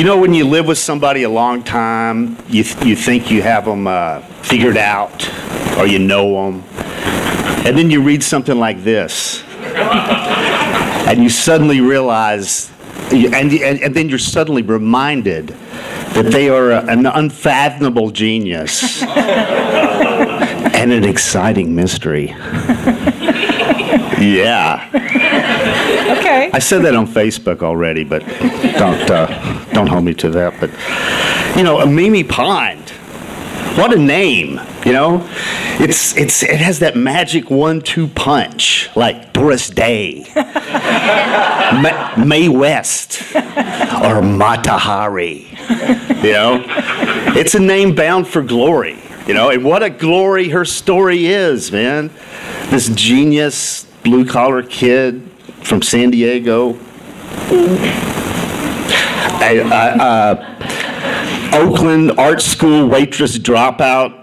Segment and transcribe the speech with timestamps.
[0.00, 3.42] You know, when you live with somebody a long time, you, th- you think you
[3.42, 5.28] have them uh, figured out
[5.76, 6.64] or you know them.
[7.66, 9.44] And then you read something like this.
[9.74, 12.70] and you suddenly realize,
[13.12, 20.92] and, and, and then you're suddenly reminded that they are a, an unfathomable genius and
[20.92, 22.28] an exciting mystery.
[24.18, 24.88] yeah.
[26.18, 26.50] Okay.
[26.52, 28.20] I said that on Facebook already, but
[28.78, 30.54] don't uh, don't hold me to that.
[30.60, 30.70] But
[31.56, 32.92] you know, Mimi Pond.
[33.76, 35.26] What a name, you know?
[35.78, 44.20] It's it's it has that magic one-two punch like Doris Day, Ma- Mae West, or
[44.22, 45.46] Mata Hari.
[46.22, 46.64] You know,
[47.36, 48.98] it's a name bound for glory.
[49.28, 52.10] You know, and what a glory her story is, man.
[52.70, 55.29] This genius blue collar kid
[55.62, 56.78] from San Diego.
[59.42, 64.16] A, uh, uh, Oakland art school waitress dropout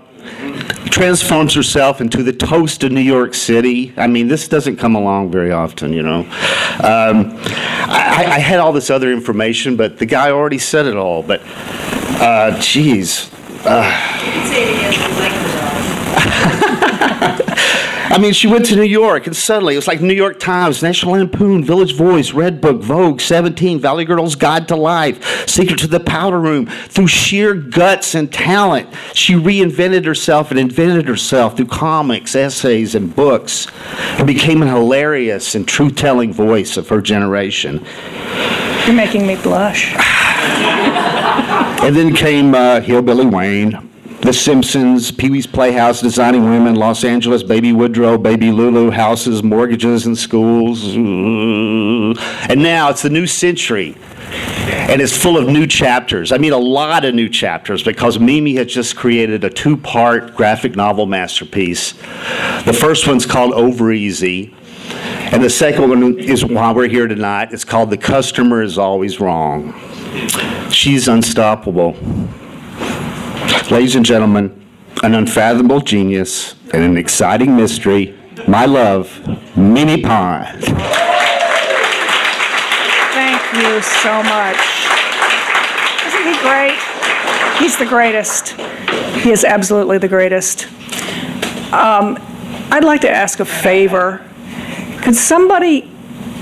[0.89, 3.93] transforms herself into the toast of New York City.
[3.97, 6.21] I mean, this doesn't come along very often, you know.
[6.83, 7.37] Um,
[7.89, 11.21] I, I had all this other information, but the guy already said it all.
[11.21, 13.29] But, uh, geez.
[18.17, 20.81] I mean, she went to New York, and suddenly it was like New York Times,
[20.81, 25.87] National Lampoon, Village Voice, Red Book, Vogue, 17, Valley Girl's Guide to Life, Secret to
[25.87, 26.65] the Powder Room.
[26.65, 33.15] Through sheer guts and talent, she reinvented herself and invented herself through comics, essays, and
[33.15, 33.67] books,
[34.17, 37.85] and became an hilarious and truth telling voice of her generation.
[38.87, 39.93] You're making me blush.
[41.83, 43.87] And then came uh, Hillbilly Wayne,
[44.21, 50.05] The Simpsons, Pee Wee's Playhouse, Designing Women, Los Angeles, Baby Woodrow, Baby Lulu, houses, mortgages,
[50.05, 50.95] and schools.
[50.95, 53.95] And now it's the new century.
[54.89, 56.31] And it's full of new chapters.
[56.31, 60.35] I mean, a lot of new chapters because Mimi has just created a two part
[60.35, 61.93] graphic novel masterpiece.
[62.65, 64.53] The first one's called Over Easy.
[65.31, 67.49] And the second one is why we're here tonight.
[67.51, 69.73] It's called The Customer is Always Wrong.
[70.71, 71.95] She's unstoppable.
[73.71, 74.65] Ladies and gentlemen,
[75.03, 78.17] an unfathomable genius and an exciting mystery.
[78.47, 79.09] My love,
[79.57, 80.63] Mimi Pond.
[83.13, 84.57] Thank you so much.
[86.05, 86.77] Isn't he great?
[87.59, 88.49] He's the greatest.
[89.21, 90.65] He is absolutely the greatest.
[91.73, 92.17] Um,
[92.71, 94.25] I'd like to ask a favor.
[95.01, 95.89] Could somebody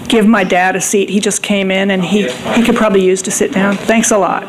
[0.07, 1.09] give my dad a seat?
[1.09, 3.75] He just came in and he, he could probably use to sit down.
[3.77, 4.43] Thanks a lot.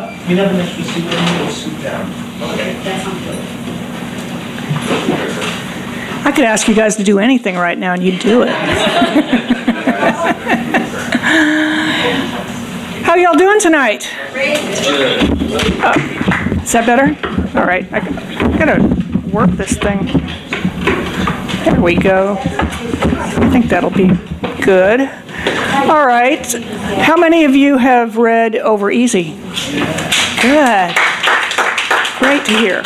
[6.25, 8.51] I could ask you guys to do anything right now and you'd do it.
[13.03, 14.07] How y'all doing tonight?
[15.83, 15.95] Oh,
[16.63, 17.17] is that better?
[17.59, 18.01] All right, I
[18.59, 18.83] gotta
[19.33, 20.07] work this thing.
[21.65, 22.37] There we go.
[22.39, 24.09] I think that'll be
[24.63, 25.01] good.
[25.89, 26.45] All right,
[27.01, 29.39] how many of you have read Over Easy?
[30.43, 30.95] Good.
[32.47, 32.83] To hear.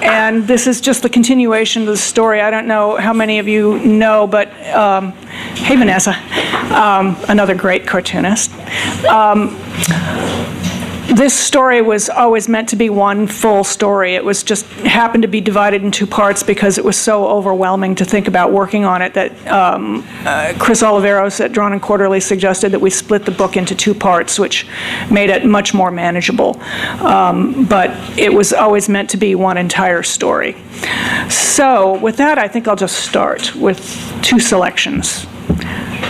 [0.00, 2.40] And this is just the continuation of the story.
[2.40, 5.10] I don't know how many of you know, but um,
[5.56, 6.12] hey, Vanessa,
[6.72, 8.52] um, another great cartoonist.
[9.06, 9.56] Um,
[11.10, 14.14] this story was always meant to be one full story.
[14.14, 17.96] It was just happened to be divided in two parts because it was so overwhelming
[17.96, 22.20] to think about working on it that um, uh, Chris Oliveros at Drawn and Quarterly
[22.20, 24.68] suggested that we split the book into two parts, which
[25.10, 26.60] made it much more manageable.
[27.00, 30.56] Um, but it was always meant to be one entire story.
[31.28, 33.78] So, with that, I think I'll just start with
[34.22, 35.26] two selections.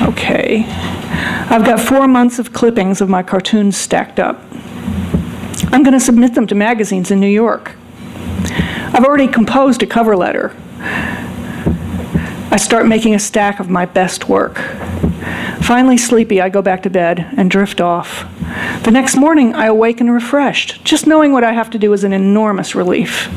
[0.03, 0.65] Okay.
[0.69, 4.41] I've got four months of clippings of my cartoons stacked up.
[5.73, 7.77] I'm going to submit them to magazines in New York.
[8.93, 10.55] I've already composed a cover letter.
[12.53, 14.59] I start making a stack of my best work.
[15.61, 18.25] Finally sleepy, I go back to bed and drift off.
[18.83, 20.85] The next morning, I awaken refreshed.
[20.85, 23.29] Just knowing what I have to do is an enormous relief.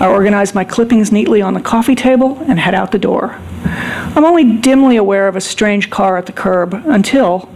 [0.00, 3.38] I organize my clippings neatly on the coffee table and head out the door.
[3.64, 7.48] I'm only dimly aware of a strange car at the curb until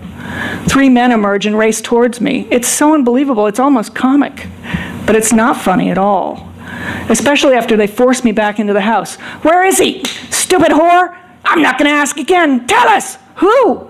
[0.68, 2.46] three men emerge and race towards me.
[2.50, 4.46] It's so unbelievable, it's almost comic.
[5.06, 6.52] but it's not funny at all.
[7.08, 9.16] Especially after they force me back into the house.
[9.42, 10.04] Where is he?
[10.30, 11.16] Stupid whore!
[11.44, 12.66] I'm not gonna ask again.
[12.66, 13.18] Tell us!
[13.36, 13.88] Who?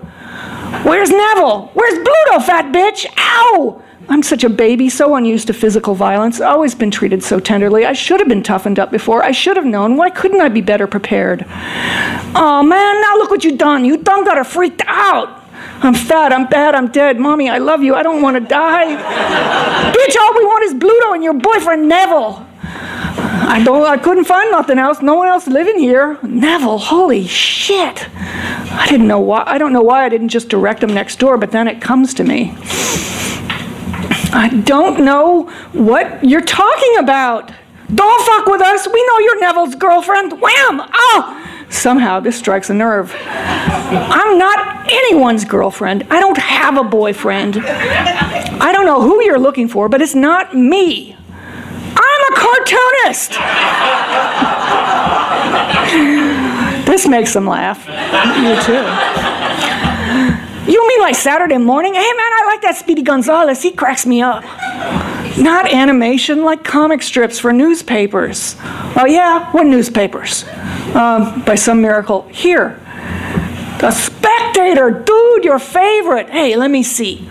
[0.83, 1.71] Where's Neville?
[1.73, 3.05] Where's Bluto, fat bitch?
[3.17, 3.81] Ow!
[4.09, 7.85] I'm such a baby, so unused to physical violence, always been treated so tenderly.
[7.85, 9.21] I should have been toughened up before.
[9.23, 9.97] I should have known.
[9.97, 11.45] Why couldn't I be better prepared?
[11.49, 13.83] Oh man, now look what you done.
[13.83, 15.43] You done got her freaked out.
[15.81, 17.19] I'm fat, I'm bad, I'm dead.
[17.19, 17.95] Mommy, I love you.
[17.95, 18.95] I don't want to die.
[19.91, 22.45] Bitch, all we want is Bluto and your boyfriend Neville.
[23.49, 25.01] I don't I couldn't find nothing else.
[25.01, 26.17] No one else living here.
[26.21, 28.07] Neville, holy shit.
[28.15, 31.37] I didn't know why I don't know why I didn't just direct him next door,
[31.37, 32.53] but then it comes to me.
[34.33, 37.51] I don't know what you're talking about.
[37.93, 38.87] Don't fuck with us.
[38.91, 40.41] We know you're Neville's girlfriend.
[40.41, 40.81] Wham!
[40.93, 41.56] Oh!
[41.69, 43.13] Somehow this strikes a nerve.
[43.19, 46.07] I'm not anyone's girlfriend.
[46.09, 47.57] I don't have a boyfriend.
[47.57, 51.15] I don't know who you're looking for, but it's not me.
[51.99, 53.31] I'm a cartoonist.
[56.85, 57.85] this makes them laugh.
[57.87, 58.83] You too.
[60.71, 61.93] You mean like Saturday morning?
[61.93, 63.61] Hey man, I like that Speedy Gonzales.
[63.61, 64.43] He cracks me up.
[65.37, 68.55] Not animation like comic strips for newspapers.
[68.59, 69.51] Oh, yeah?
[69.51, 70.45] What newspapers?
[70.95, 72.27] Um, by some miracle.
[72.29, 72.79] Here.
[73.79, 76.29] The Spectator, dude, your favorite.
[76.29, 77.29] Hey, let me see.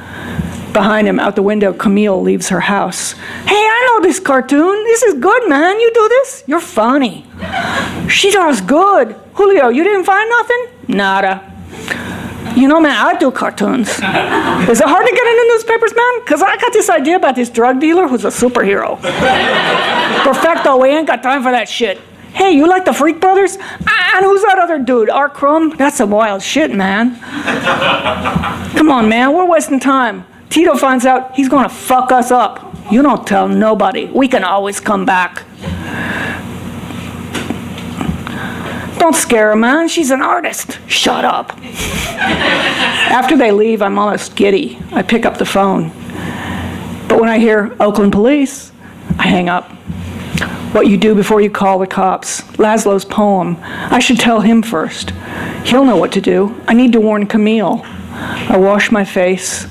[0.73, 3.13] Behind him, out the window, Camille leaves her house.
[3.13, 4.85] Hey, I know this cartoon.
[4.85, 5.81] This is good, man.
[5.81, 6.45] You do this?
[6.47, 7.27] You're funny.
[8.09, 9.17] She does good.
[9.35, 10.67] Julio, you didn't find nothing?
[10.89, 11.56] Nada.
[12.57, 13.89] You know, man, I do cartoons.
[13.91, 16.21] Is it hard to get into newspapers, man?
[16.25, 18.99] Because I got this idea about this drug dealer who's a superhero.
[20.25, 22.01] Perfecto, we ain't got time for that shit.
[22.33, 23.59] Hey, you like the Freak Brothers?
[23.87, 25.11] Ah, and who's that other dude?
[25.11, 25.77] Art Crumb?
[25.77, 27.17] That's some wild shit, man.
[28.77, 30.27] Come on, man, we're wasting time.
[30.49, 32.75] Tito finds out he's gonna fuck us up.
[32.91, 34.07] You don't tell nobody.
[34.07, 35.45] We can always come back.
[38.99, 39.89] Don't scare her, man.
[39.89, 40.79] She's an artist.
[40.89, 41.53] Shut up.
[43.13, 44.79] After they leave, I'm almost giddy.
[44.93, 45.91] I pick up the phone.
[47.09, 48.73] But when I hear Oakland police,
[49.19, 49.71] I hang up.
[50.73, 52.43] What you do before you call the cops.
[52.59, 53.57] Laszlo's poem.
[53.63, 55.11] I should tell him first.
[55.65, 56.61] He'll know what to do.
[56.67, 57.83] I need to warn Camille.
[57.85, 59.67] I wash my face.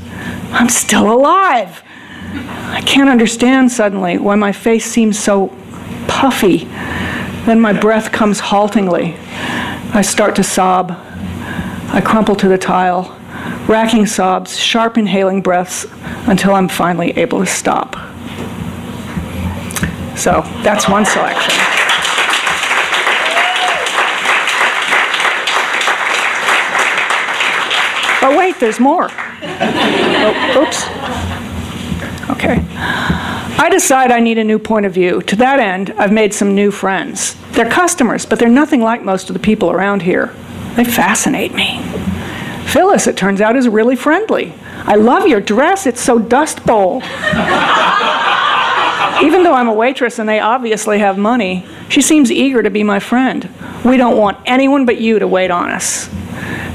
[0.51, 1.83] I'm still alive.
[2.33, 5.56] I can't understand suddenly why my face seems so
[6.07, 6.68] puffy.
[7.45, 9.15] Then my breath comes haltingly.
[9.94, 10.92] I start to sob.
[10.92, 13.15] I crumple to the tile,
[13.68, 15.86] racking sobs, sharp inhaling breaths
[16.27, 17.95] until I'm finally able to stop.
[20.18, 21.53] So that's one selection.
[28.27, 29.09] Oh, wait, there's more.
[29.12, 30.88] Oh, oops.
[32.31, 33.21] Okay.
[33.57, 35.22] I decide I need a new point of view.
[35.22, 37.36] To that end, I've made some new friends.
[37.52, 40.34] They're customers, but they're nothing like most of the people around here.
[40.75, 41.81] They fascinate me.
[42.68, 44.54] Phyllis, it turns out, is really friendly.
[44.84, 47.02] I love your dress, it's so dust bowl.
[49.24, 52.84] Even though I'm a waitress and they obviously have money, she seems eager to be
[52.84, 53.50] my friend.
[53.86, 56.10] We don't want anyone but you to wait on us.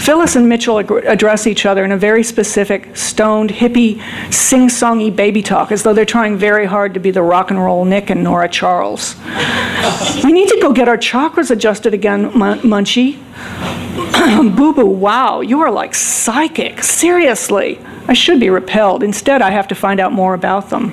[0.01, 4.01] Phyllis and Mitchell ag- address each other in a very specific, stoned, hippie,
[4.33, 7.63] sing songy baby talk, as though they're trying very hard to be the rock and
[7.63, 9.15] roll Nick and Nora Charles.
[10.25, 13.19] we need to go get our chakras adjusted again, Mun- Munchie.
[14.57, 16.83] Boo boo, wow, you are like psychic.
[16.83, 17.79] Seriously.
[18.09, 19.03] I should be repelled.
[19.03, 20.91] Instead, I have to find out more about them.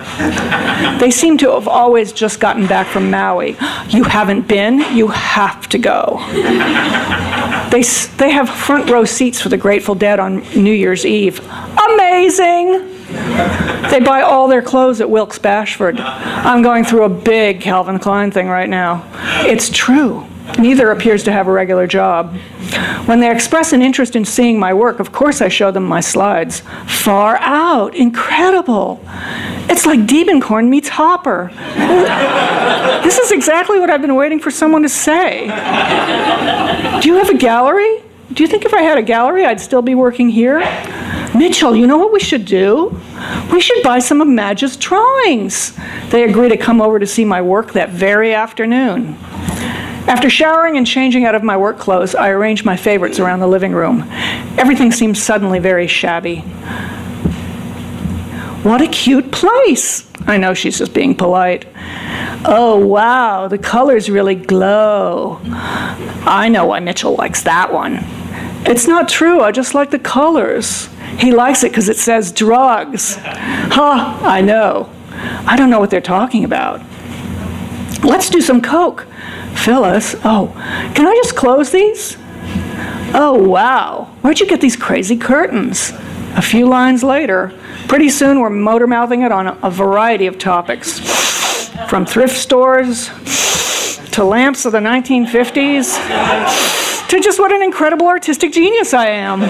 [0.99, 3.57] They seem to have always just gotten back from Maui.
[3.89, 4.79] You haven't been?
[4.95, 6.19] You have to go.
[7.71, 7.83] They,
[8.17, 11.39] they have front row seats for the Grateful Dead on New Year's Eve.
[11.89, 12.95] Amazing!
[13.89, 15.99] They buy all their clothes at Wilkes Bashford.
[15.99, 19.07] I'm going through a big Calvin Klein thing right now.
[19.45, 20.27] It's true.
[20.59, 22.35] Neither appears to have a regular job.
[23.05, 25.99] When they express an interest in seeing my work, of course I show them my
[25.99, 26.61] slides.
[26.85, 28.99] Far out, incredible.
[29.69, 31.51] It's like Diebenkorn meets Hopper.
[33.03, 35.45] This is exactly what I've been waiting for someone to say.
[37.01, 38.01] Do you have a gallery?
[38.33, 40.59] Do you think if I had a gallery, I'd still be working here?
[41.35, 42.99] Mitchell, you know what we should do?
[43.51, 45.77] We should buy some of Madge's drawings.
[46.09, 49.17] They agree to come over to see my work that very afternoon.
[50.07, 53.47] After showering and changing out of my work clothes, I arrange my favorites around the
[53.47, 54.05] living room.
[54.57, 56.39] Everything seems suddenly very shabby.
[58.63, 60.09] What a cute place!
[60.25, 61.67] I know she's just being polite.
[62.45, 65.39] Oh, wow, the colors really glow.
[65.43, 67.99] I know why Mitchell likes that one.
[68.65, 70.87] It's not true, I just like the colors.
[71.17, 73.17] He likes it because it says drugs.
[73.19, 74.89] Huh, I know.
[75.45, 76.81] I don't know what they're talking about.
[78.03, 79.05] Let's do some Coke.
[79.63, 80.51] Phyllis, oh,
[80.95, 82.17] can I just close these?
[83.13, 84.13] Oh, wow.
[84.21, 85.91] Where'd you get these crazy curtains?
[86.35, 87.53] A few lines later,
[87.87, 90.99] pretty soon we're motor mouthing it on a, variety of topics.
[91.89, 93.09] From thrift stores
[94.11, 95.97] to lamps of the 1950s
[97.09, 99.41] to just what an incredible artistic genius I am.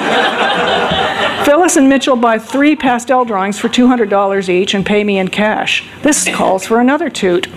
[1.45, 5.83] Phyllis and Mitchell buy three pastel drawings for $200 each and pay me in cash.
[6.03, 7.47] This calls for another toot.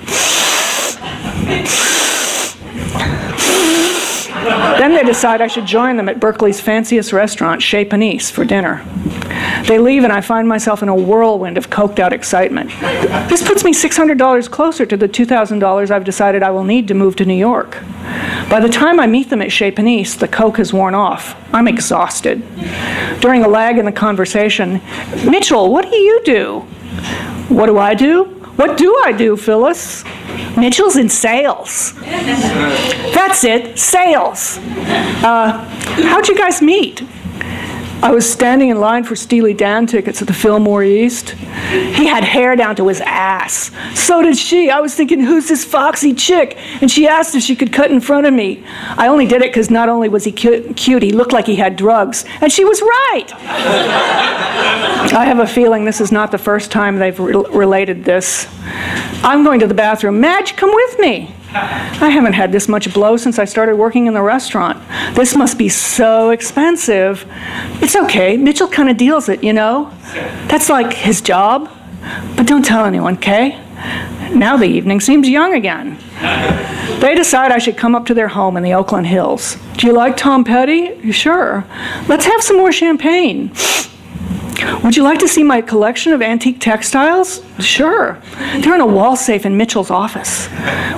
[4.79, 8.85] Then they decide I should join them at Berkeley's fanciest restaurant, Chez Panisse, for dinner.
[9.67, 12.71] They leave, and I find myself in a whirlwind of coked out excitement.
[13.29, 17.17] This puts me $600 closer to the $2,000 I've decided I will need to move
[17.17, 17.79] to New York.
[18.49, 21.37] By the time I meet them at Chez Panisse, the coke has worn off.
[21.55, 22.43] I'm exhausted.
[23.21, 24.81] During a lag in the conversation,
[25.25, 26.61] Mitchell, what do you do?
[27.49, 28.40] What do I do?
[28.61, 30.05] What do I do, Phyllis?
[30.55, 31.95] Mitchell's in sales.
[32.01, 34.59] That's it, sales.
[34.59, 35.65] Uh,
[36.05, 37.03] how'd you guys meet?
[38.03, 41.31] I was standing in line for Steely Dan tickets at the Fillmore East.
[41.31, 43.71] He had hair down to his ass.
[43.95, 44.71] So did she.
[44.71, 46.57] I was thinking, who's this foxy chick?
[46.81, 48.65] And she asked if she could cut in front of me.
[48.67, 51.57] I only did it because not only was he cute, cute, he looked like he
[51.57, 52.25] had drugs.
[52.41, 53.27] And she was right.
[55.13, 58.49] I have a feeling this is not the first time they've re- related this.
[59.23, 60.21] I'm going to the bathroom.
[60.21, 61.35] Madge, come with me.
[61.53, 64.81] I haven't had this much blow since I started working in the restaurant.
[65.15, 67.27] This must be so expensive.
[67.83, 68.37] It's okay.
[68.37, 69.93] Mitchell kind of deals it, you know?
[70.47, 71.71] That's like his job.
[72.37, 73.61] But don't tell anyone, okay?
[74.35, 75.99] Now the evening seems young again.
[77.01, 79.57] They decide I should come up to their home in the Oakland Hills.
[79.77, 81.11] Do you like Tom Petty?
[81.13, 81.65] Sure.
[82.07, 83.53] Let's have some more champagne.
[84.83, 87.43] Would you like to see my collection of antique textiles?
[87.59, 88.19] Sure.
[88.61, 90.49] They're in a wall safe in Mitchell's office.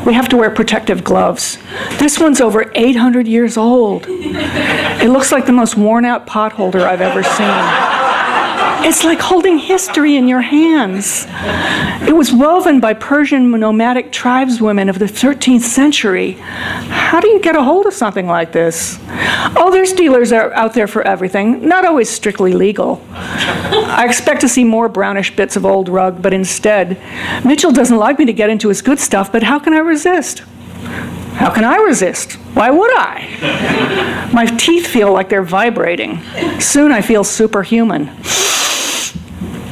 [0.06, 1.58] We have to wear protective gloves.
[1.98, 4.06] This one's over 800 years old.
[4.08, 7.91] It looks like the most worn out pot holder I've ever seen.
[8.84, 11.26] It's like holding history in your hands.
[12.08, 16.32] It was woven by Persian nomadic tribeswomen of the 13th century.
[16.32, 18.98] How do you get a hold of something like this?
[19.56, 23.00] Oh, there's dealers out there for everything, not always strictly legal.
[23.12, 27.00] I expect to see more brownish bits of old rug, but instead,
[27.44, 30.40] Mitchell doesn't like me to get into his good stuff, but how can I resist?
[31.34, 32.32] How can I resist?
[32.54, 34.30] Why would I?
[34.34, 36.20] My teeth feel like they're vibrating.
[36.60, 38.10] Soon I feel superhuman.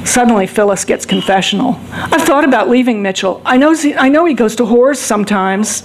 [0.04, 1.78] Suddenly, Phyllis gets confessional.
[1.92, 3.40] I've thought about leaving Mitchell.
[3.44, 5.82] I know, I know he goes to whores sometimes.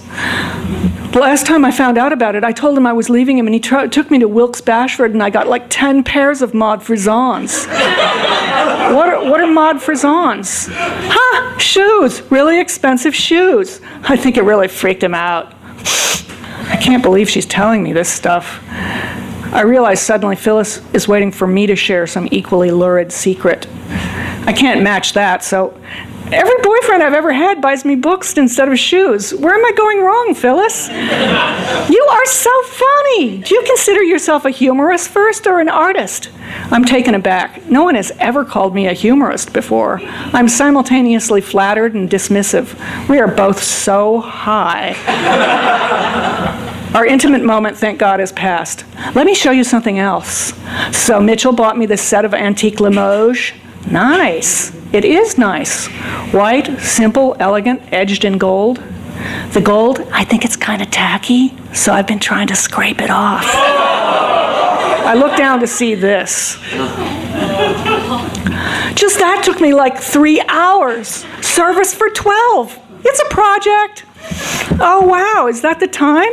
[1.12, 3.46] The last time I found out about it, I told him I was leaving him,
[3.46, 6.52] and he tr- took me to Wilkes Bashford, and I got like 10 pairs of
[6.52, 7.66] Maud Frizons.
[7.66, 10.68] what, are, what are Maud Frizons?
[10.70, 13.80] Huh, shoes, really expensive shoes.
[14.02, 15.54] I think it really freaked him out.
[16.68, 18.62] I can't believe she's telling me this stuff.
[19.52, 23.66] I realize suddenly Phyllis is waiting for me to share some equally lurid secret.
[24.46, 25.76] I can't match that, so
[26.32, 29.34] every boyfriend I've ever had buys me books instead of shoes.
[29.34, 30.88] Where am I going wrong, Phyllis?
[30.88, 33.38] you are so funny.
[33.38, 36.30] Do you consider yourself a humorist first or an artist?
[36.70, 37.66] I'm taken aback.
[37.66, 40.00] No one has ever called me a humorist before.
[40.02, 43.08] I'm simultaneously flattered and dismissive.
[43.08, 44.94] We are both so high.
[46.94, 48.84] Our intimate moment, thank God, is past.
[49.14, 50.54] Let me show you something else.
[50.92, 53.52] So, Mitchell bought me this set of antique Limoges.
[53.90, 54.74] Nice.
[54.92, 55.86] It is nice.
[56.32, 58.82] White, simple, elegant, edged in gold.
[59.52, 63.10] The gold, I think it's kind of tacky, so I've been trying to scrape it
[63.10, 63.44] off.
[63.46, 66.56] I look down to see this.
[68.94, 71.24] Just that took me like three hours.
[71.40, 72.78] Service for 12.
[73.04, 74.04] It's a project.
[74.80, 76.32] Oh, wow, is that the time?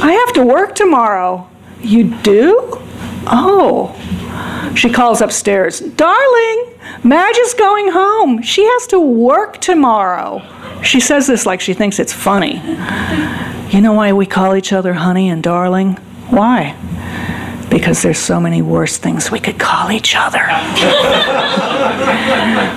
[0.00, 1.48] I have to work tomorrow.
[1.80, 2.83] You do?
[3.26, 3.94] Oh.
[4.76, 8.42] She calls upstairs, Darling, Madge is going home.
[8.42, 10.42] She has to work tomorrow.
[10.82, 12.56] She says this like she thinks it's funny.
[13.70, 15.94] You know why we call each other honey and darling?
[16.30, 16.76] Why?
[17.70, 20.42] Because there's so many worse things we could call each other.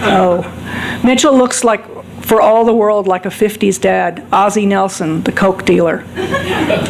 [0.10, 1.86] oh, Mitchell looks like
[2.22, 6.04] for all the world like a 50s dad, Ozzie Nelson, the Coke dealer.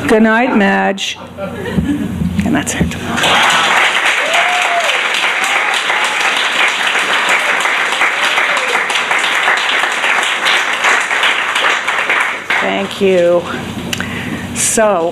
[0.08, 1.18] Good night, Madge.
[2.48, 2.80] And that's it.
[12.62, 13.42] Thank you.
[14.56, 15.12] So,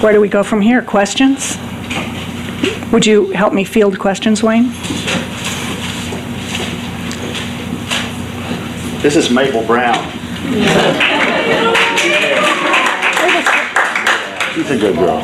[0.00, 0.82] where do we go from here?
[0.82, 1.58] Questions?
[2.92, 4.68] Would you help me field questions, Wayne?
[9.02, 11.08] This is Mabel Brown.
[14.62, 15.18] She's a good girl.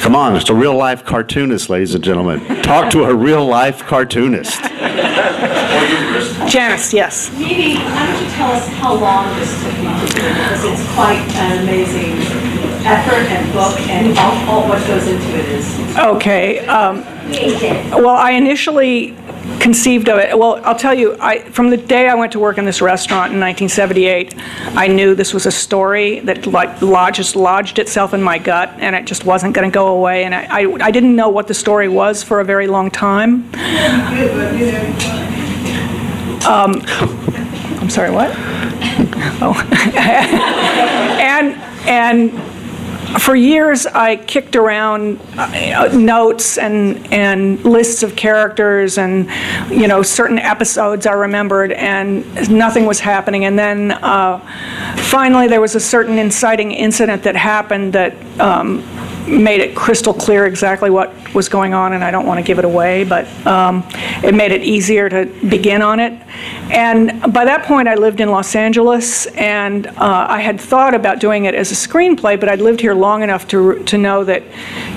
[0.00, 2.40] Come on, it's a real life cartoonist, ladies and gentlemen.
[2.62, 4.58] Talk to a real life cartoonist.
[6.50, 7.30] Janice, yes.
[7.38, 10.22] Maybe, why don't you tell us how long this took you to do?
[10.22, 12.12] Because it's quite an amazing
[12.86, 16.60] effort and book, and all, all what goes into it is Okay.
[16.66, 17.04] um,
[17.90, 19.14] Well, I initially
[19.62, 22.58] conceived of it, well, I'll tell you, I, from the day I went to work
[22.58, 24.34] in this restaurant in 1978,
[24.76, 28.96] I knew this was a story that lodged, just lodged itself in my gut, and
[28.96, 31.54] it just wasn't going to go away, and I, I, I didn't know what the
[31.54, 33.44] story was for a very long time.
[36.44, 36.82] Um,
[37.80, 38.32] I'm sorry, what?
[39.40, 39.54] Oh.
[41.22, 41.54] And,
[41.88, 42.51] and
[43.18, 49.28] for years, I kicked around uh, notes and, and lists of characters and,
[49.70, 53.44] you know, certain episodes I remembered, and nothing was happening.
[53.44, 54.38] And then uh,
[54.96, 58.84] finally, there was a certain inciting incident that happened that um,
[59.26, 62.58] made it crystal clear exactly what was going on, and I don't want to give
[62.58, 63.86] it away, but um,
[64.22, 66.12] it made it easier to begin on it.
[66.70, 71.20] And by that point, I lived in Los Angeles, and uh, I had thought about
[71.20, 74.42] doing it as a screenplay, but I'd lived here long enough to, to know that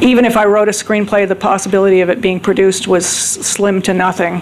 [0.02, 3.94] even if I wrote a screenplay, the possibility of it being produced was slim to
[3.94, 4.42] nothing.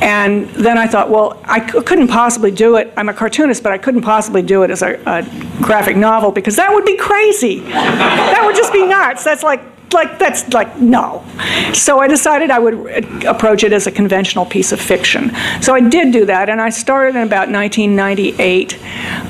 [0.00, 2.92] And then I thought, well, I c- couldn't possibly do it.
[2.96, 5.22] I'm a cartoonist, but I couldn't possibly do it as a, a
[5.62, 7.60] graphic novel because that would be crazy.
[7.60, 9.24] that would just be nuts.
[9.24, 9.60] That's like
[9.92, 11.24] like that's like no.
[11.72, 15.32] So i decided i would approach it as a conventional piece of fiction.
[15.60, 18.78] So i did do that and i started in about 1998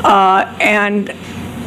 [0.05, 1.15] uh, and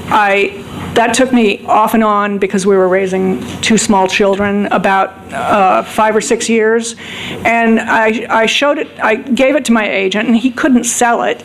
[0.08, 0.65] i
[0.96, 5.84] that took me off and on because we were raising two small children about uh,
[5.84, 6.96] five or six years.
[7.44, 11.24] And I, I showed it i gave it to my agent and he couldn't sell
[11.24, 11.44] it.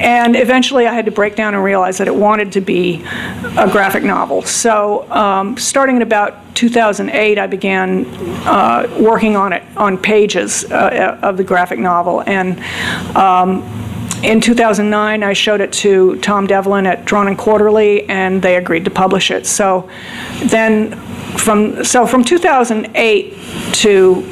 [0.00, 3.02] And eventually i had to break down and realize that it wanted to be
[3.56, 4.42] a graphic novel.
[4.42, 8.04] So um, starting in about 2008 i began
[8.44, 12.22] uh, working on it on pages uh, of the graphic novel.
[12.26, 12.58] And
[13.16, 13.62] um,
[14.22, 18.84] in 2009, I showed it to Tom Devlin at Drawn and Quarterly, and they agreed
[18.84, 19.46] to publish it.
[19.46, 19.88] So
[20.44, 20.96] then,
[21.38, 23.38] from so from 2008
[23.74, 24.24] to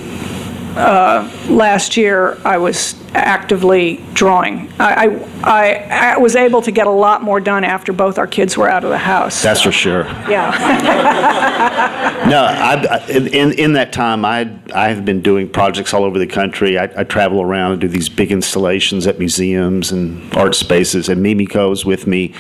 [0.76, 4.70] uh, last year, I was actively drawing.
[4.78, 5.06] I,
[5.42, 8.68] I, I was able to get a lot more done after both our kids were
[8.68, 9.42] out of the house.
[9.42, 10.04] That's for sure.
[10.28, 12.04] yeah.
[12.28, 16.26] No, I, in, in that time, I, I have been doing projects all over the
[16.26, 16.76] country.
[16.76, 21.24] I, I travel around and do these big installations at museums and art spaces, and
[21.24, 22.34] Mimiko's with me,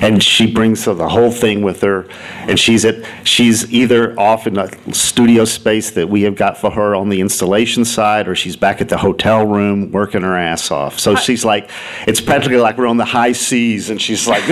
[0.00, 2.08] and she brings the whole thing with her,
[2.48, 6.70] and she's at, she's either off in a studio space that we have got for
[6.72, 10.70] her on the installation side, or she's back at the hotel room working her ass
[10.70, 10.98] off.
[10.98, 11.70] So she's like,
[12.06, 14.42] it's practically like we're on the high seas, and she's like,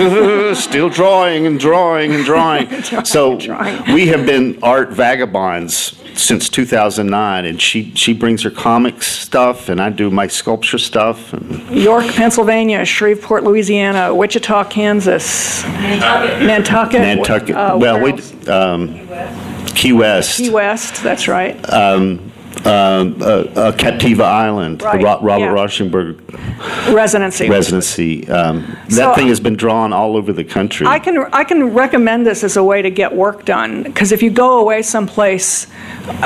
[0.55, 2.67] still drawing and drawing and drawing.
[3.07, 3.93] So drawing.
[3.93, 9.79] we have been art vagabonds since 2009, and she, she brings her comics stuff, and
[9.81, 11.33] I do my sculpture stuff.
[11.33, 17.01] And York, Pennsylvania, Shreveport, Louisiana, Wichita, Kansas, Nantucket.
[17.01, 18.13] Nantucket, uh, well, we,
[18.47, 19.07] um,
[19.67, 21.55] Key West, Key West, that's right.
[22.65, 25.53] Um, uh, uh, Captiva Island, the Right, Ro- Robert yeah.
[25.53, 26.19] Rauschenberg
[26.93, 27.49] Residency.
[27.49, 28.27] residency.
[28.29, 30.87] Um, So- that thing has been drawn all over the country.
[30.87, 34.21] I can, I can recommend this as a way to get work done, because if
[34.23, 35.65] you go away someplace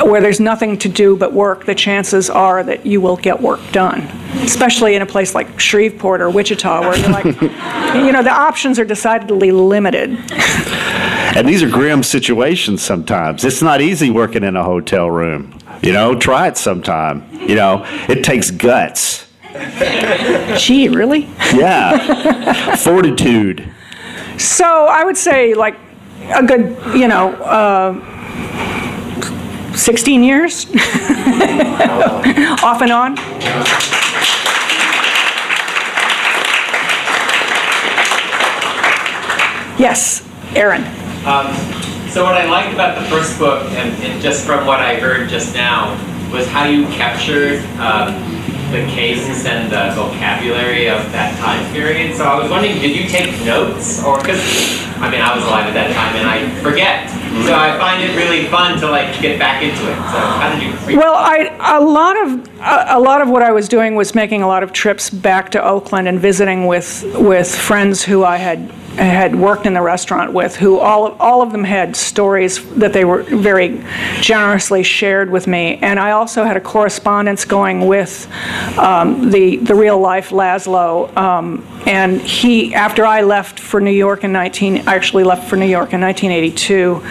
[0.04, 3.60] where there's nothing to do but work, the chances are that you will get work
[3.72, 4.00] done,
[4.42, 7.24] especially in a place like Shreveport or Wichita, where you're like,
[7.94, 10.16] you know, the options are decidedly limited.
[11.34, 13.44] And these are grim situations sometimes.
[13.44, 15.58] It's not easy working in a hotel room.
[15.82, 17.28] You know, try it sometime.
[17.32, 19.26] You know, it takes guts.
[20.56, 21.28] Gee, really?
[21.52, 22.76] Yeah.
[22.76, 23.68] Fortitude.
[24.38, 25.76] So I would say like
[26.34, 27.94] a good, you know, uh,
[29.74, 30.66] 16 years,
[32.62, 33.16] off and on.
[39.78, 40.22] Yes,
[40.54, 40.84] Aaron.
[41.26, 41.81] Um,
[42.12, 45.28] so what I liked about the first book, and, and just from what I heard
[45.28, 45.96] just now,
[46.32, 48.12] was how you captured um,
[48.72, 52.14] the cases and the vocabulary of that time period.
[52.16, 54.40] So I was wondering, did you take notes, or because
[54.96, 57.10] I mean I was alive at that time and I forget.
[57.46, 59.96] So I find it really fun to like get back into it.
[59.96, 60.86] So how did you?
[60.86, 64.14] Re- Well, I a lot of a, a lot of what I was doing was
[64.14, 68.36] making a lot of trips back to Oakland and visiting with with friends who I
[68.36, 72.92] had had worked in the restaurant with, who all, all of them had stories that
[72.92, 73.82] they were very
[74.20, 75.78] generously shared with me.
[75.78, 78.30] And I also had a correspondence going with
[78.78, 81.14] um, the, the real life Laszlo.
[81.16, 85.56] Um, and he, after I left for New York in 19, I actually left for
[85.56, 87.02] New York in 1982,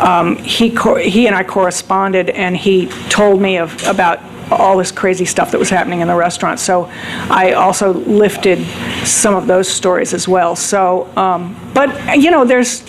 [0.00, 0.70] um, he,
[1.00, 4.20] he and I corresponded and he told me of, about
[4.50, 6.60] all this crazy stuff that was happening in the restaurant.
[6.60, 6.84] So
[7.30, 8.64] I also lifted
[9.06, 10.56] some of those stories as well.
[10.56, 12.84] So, um, but you know, there's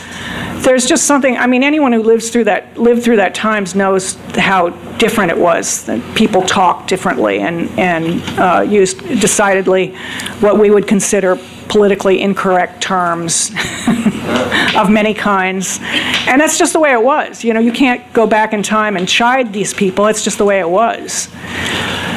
[0.57, 1.37] there's just something.
[1.37, 5.37] I mean, anyone who lives through that lived through that times knows how different it
[5.37, 5.89] was.
[6.15, 9.95] People talked differently and and uh, used decidedly
[10.39, 11.37] what we would consider
[11.69, 13.49] politically incorrect terms
[14.75, 15.79] of many kinds.
[16.27, 17.43] And that's just the way it was.
[17.43, 20.07] You know, you can't go back in time and chide these people.
[20.07, 21.29] It's just the way it was.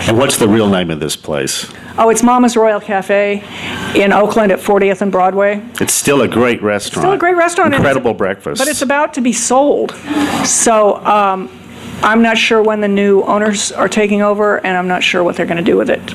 [0.08, 1.70] And what's the real name of this place?
[1.98, 3.42] Oh, it's Mama's Royal Cafe
[3.96, 5.60] in Oakland at 40th and Broadway.
[5.80, 7.04] It's still a great restaurant.
[7.04, 7.74] It's Still a great restaurant.
[7.74, 8.60] Incredible breakfast.
[8.60, 9.92] But it's about to be sold.
[10.44, 11.50] So um,
[12.02, 15.34] I'm not sure when the new owners are taking over, and I'm not sure what
[15.34, 16.14] they're going to do with it.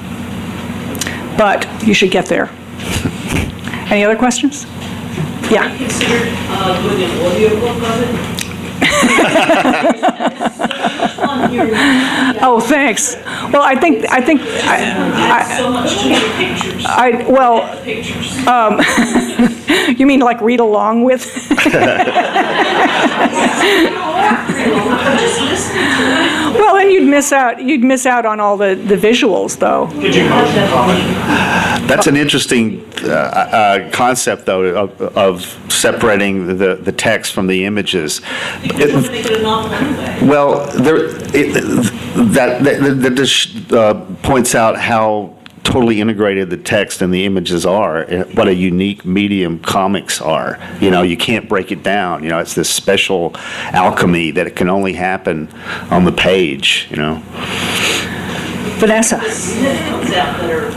[1.37, 2.49] But you should get there.
[3.91, 4.65] Any other questions?
[5.51, 5.75] Yeah.
[5.77, 8.33] Considered uh, doing an audiobook of it?
[11.19, 11.67] On your,
[12.41, 13.15] Oh, thanks.
[13.15, 16.83] Well, I think, I think, I, add so much to your pictures.
[16.85, 18.37] I, well, pictures.
[19.99, 21.23] you mean like read along with?
[26.53, 29.87] Well, then you'd miss out, you'd miss out on all the, the visuals, though.
[31.87, 37.65] That's an interesting uh, uh, concept, though, of, of separating the, the text from the
[37.65, 38.21] images.
[38.61, 40.27] Because you want to make it a novel anyway.
[40.27, 41.53] Well, there, it,
[42.33, 45.32] that, that, that just uh, points out how
[45.63, 50.59] totally integrated the text and the images are, eh, what a unique medium comics are.
[50.79, 52.23] You know, you can't break it down.
[52.23, 53.31] You know, it's this special
[53.71, 55.47] alchemy that it can only happen
[55.89, 57.21] on the page, you know.
[58.79, 59.17] Vanessa?
[59.23, 60.71] It comes out better.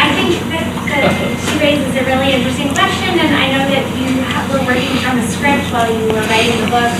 [0.00, 1.12] I think that, that
[1.44, 5.18] she raises a really interesting question, and I know that you ha- were working from
[5.18, 6.92] a script while you were writing the book.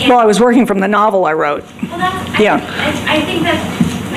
[0.00, 1.64] And- Well, I was working from the novel I wrote.
[1.88, 2.56] Well, that's, Yeah.
[2.58, 3.58] I, I think that,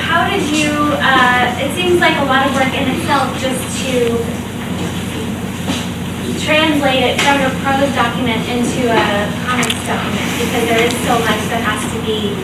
[0.00, 4.16] how did you, uh, it seems like a lot of work in itself just to
[6.44, 9.04] translate it from a prose document into a
[9.46, 12.34] comics document, because there is so much that has to be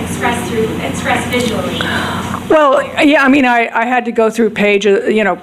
[0.00, 1.80] expressed through, expressed visually.
[2.48, 5.40] Well, yeah, I mean, I, I had to go through pages, you know,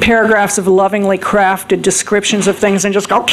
[0.00, 3.18] paragraphs of lovingly crafted descriptions of things and just go,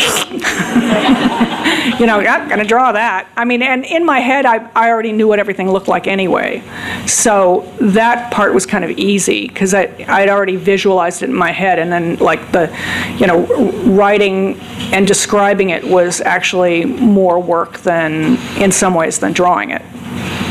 [1.98, 3.28] you know, I'm going to draw that.
[3.38, 6.62] I mean, and in my head, I, I already knew what everything looked like anyway.
[7.08, 11.80] So that part was kind of easy because I'd already visualized it in my head.
[11.80, 12.76] And then, like, the,
[13.18, 13.46] you know,
[13.84, 14.60] writing
[14.92, 19.82] and describing it was actually more work than, in some ways, than drawing it.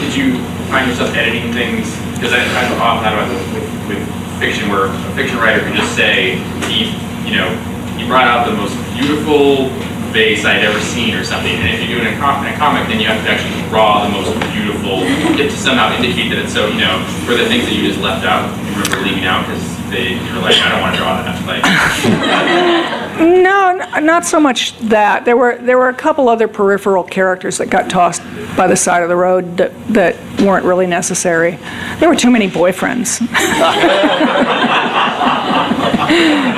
[0.01, 0.39] Did you
[0.71, 2.02] find yourself editing things?
[2.23, 5.97] Because I've often thought about this with, with fiction, where a fiction writer can just
[5.97, 6.39] say,
[6.71, 6.95] he,
[7.27, 7.51] you know,
[7.99, 9.75] he brought out the most beautiful
[10.13, 11.51] vase I'd ever seen or something.
[11.53, 13.57] And if you do it in a, com- a comic, then you have to actually
[13.69, 15.01] draw the most beautiful,
[15.37, 18.25] to somehow indicate that it's so, you know, for the things that you just left
[18.25, 21.37] out, you remember leaving out because they, you're like, I don't want to draw that.
[21.45, 21.63] Like,
[23.21, 25.27] No, not so much that.
[25.27, 28.23] There were there were a couple other peripheral characters that got tossed
[28.57, 31.59] by the side of the road that that weren't really necessary.
[31.99, 33.19] There were too many boyfriends.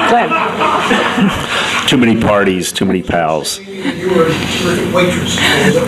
[0.09, 0.31] Glenn,
[1.87, 3.59] Too many parties, too many pals.
[3.61, 5.37] You were a waitress.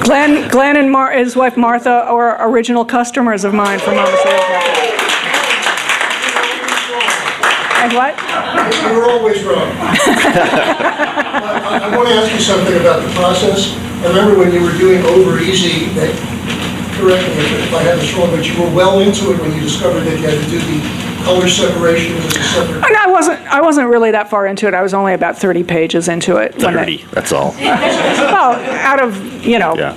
[0.04, 4.38] Glenn, Glenn and Mar- his wife Martha are original customers of mine from Mama's Royal
[4.38, 4.92] Cafe.
[7.82, 8.14] And what?
[8.82, 9.70] You were always wrong.
[9.78, 13.74] I, I want to ask you something about the process.
[14.04, 16.12] I remember when you were doing Over Easy, that,
[17.00, 19.60] correct me if I have this wrong, but you were well into it when you
[19.60, 20.80] discovered that you had to do the
[21.24, 22.84] color separation as a separate.
[22.84, 24.74] And I wasn't I wasn't really that far into it.
[24.74, 26.54] I was only about 30 pages into it.
[26.54, 27.54] they- 30, that's all.
[27.60, 28.52] Well,
[28.84, 29.94] out of, you know, Yeah.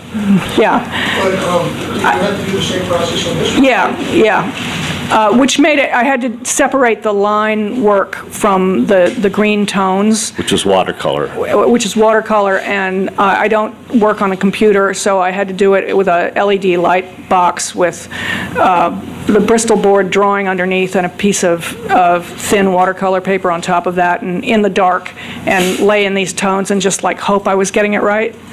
[0.58, 1.22] yeah.
[1.24, 3.64] But um, did you have to do the same process on this one?
[3.64, 4.76] Yeah, yeah.
[5.12, 9.66] Uh, Which made it, I had to separate the line work from the, the green
[9.66, 11.28] tones, Which is watercolor.
[11.68, 15.54] which is watercolor, and uh, I don't work on a computer, so I had to
[15.56, 18.08] do it with a LED light box with
[18.56, 18.92] uh,
[19.34, 23.86] the Bristol board drawing underneath and a piece of, of thin watercolor paper on top
[23.86, 25.14] of that and in the dark
[25.46, 28.36] and lay in these tones and just like hope I was getting it right.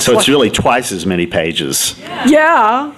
[0.00, 1.98] So it's really twice as many pages.
[2.26, 2.92] Yeah.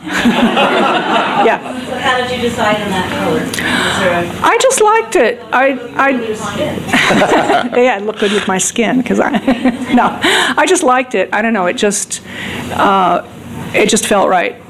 [1.45, 1.83] yeah.
[1.87, 3.41] So how did you decide on that color?
[3.41, 5.41] Was there a I just liked it.
[5.53, 6.09] I, I,
[7.77, 9.31] yeah, it looked good with my skin because I,
[9.95, 11.29] no, I just liked it.
[11.33, 11.67] I don't know.
[11.67, 12.23] It just,
[12.73, 13.25] uh,
[13.73, 14.61] it just felt right.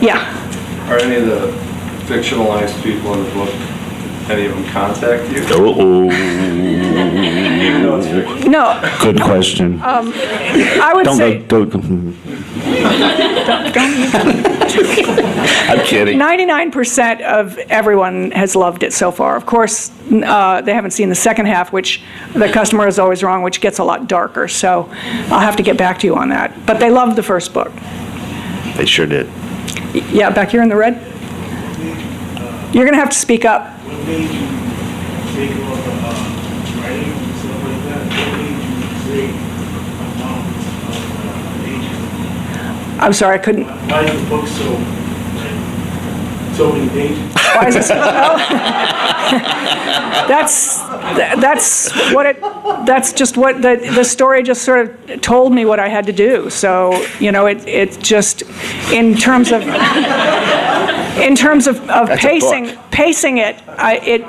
[0.00, 0.90] Yeah.
[0.90, 1.48] Are any of the
[2.06, 3.50] fictionalized people in the book,
[4.30, 5.42] any of them contact you?
[5.46, 8.50] Uh-oh, Even though it's fiction?
[8.50, 9.80] No, good question.
[9.82, 12.16] I would Don't say go, don't.
[15.68, 16.18] I'm kidding.
[16.18, 19.36] 99% of everyone has loved it so far.
[19.36, 22.02] Of course, uh, they haven't seen the second half, which
[22.34, 24.48] the customer is always wrong, which gets a lot darker.
[24.48, 24.88] So
[25.30, 26.66] I'll have to get back to you on that.
[26.66, 27.72] But they loved the first book.
[28.76, 29.28] They sure did.
[29.96, 30.94] Yeah, back here in the red.
[32.74, 33.72] You're going to have to speak up.
[42.98, 43.66] I'm sorry, I couldn't.
[46.56, 47.34] So many pages?
[47.34, 47.94] Why is it so?
[50.26, 50.78] that's
[51.40, 52.40] that's what it.
[52.86, 56.12] That's just what the the story just sort of told me what I had to
[56.12, 56.50] do.
[56.50, 58.42] So you know, it it just
[58.92, 59.62] in terms of
[61.18, 62.90] in terms of, of That's a pacing book.
[62.90, 64.22] pacing it, I, it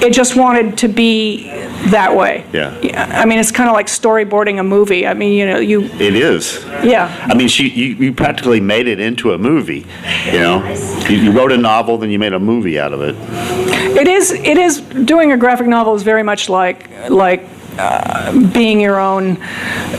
[0.00, 1.48] it just wanted to be
[1.90, 2.44] that way.
[2.52, 2.76] Yeah.
[3.20, 5.06] I mean, it's kind of like storyboarding a movie.
[5.06, 6.64] I mean, you know, you It is.
[6.84, 7.26] yeah.
[7.28, 9.86] I mean, she, you, you practically made it into a movie,
[10.26, 10.64] you know?
[11.08, 13.16] You, you wrote a novel, then you made a movie out of it.
[13.96, 14.30] It is.
[14.32, 14.80] It is.
[14.80, 17.44] Doing a graphic novel is very much like like
[17.78, 19.34] uh, being your own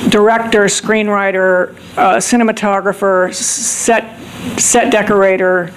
[0.10, 4.04] director, screenwriter, uh, cinematographer, s- set
[4.58, 5.72] set decorator,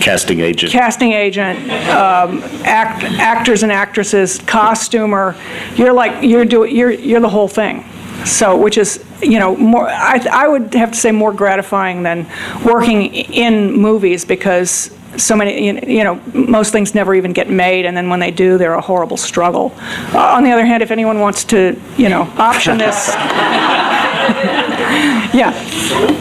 [0.00, 0.72] Casting agent.
[0.72, 1.58] casting agent,
[1.90, 5.34] um, act, actors and actresses, costumer.
[5.76, 6.74] You're like you're doing.
[6.76, 7.84] You're you're the whole thing.
[8.24, 9.88] So, which is, you know, more.
[9.88, 12.26] I, I would have to say more gratifying than
[12.64, 17.84] working in movies because so many, you- you know, most things never even get made,
[17.86, 19.72] and then when they do, they're a horrible struggle.
[20.12, 23.10] Uh, on the other hand, if anyone wants to, you know, option this,
[25.34, 25.52] yeah.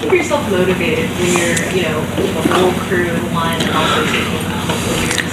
[0.01, 4.35] Keep yourself motivated when you're, you know, the whole crew in one and also taking
[4.35, 5.31] a couple of years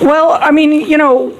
[0.00, 0.06] to.
[0.06, 1.36] Well, I mean, you know,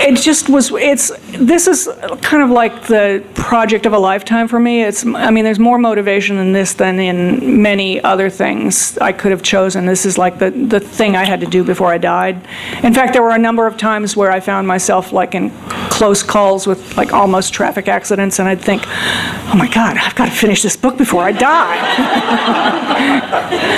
[0.00, 1.88] it just was, it's, this is
[2.22, 4.82] kind of like the project of a lifetime for me.
[4.82, 9.30] It's, I mean, there's more motivation in this than in many other things I could
[9.32, 9.86] have chosen.
[9.86, 12.36] This is like the, the thing I had to do before I died.
[12.82, 15.50] In fact, there were a number of times where I found myself like in
[15.90, 20.26] close calls with like almost traffic accidents, and I'd think, oh my God, I've got
[20.26, 21.76] to finish this book before I die.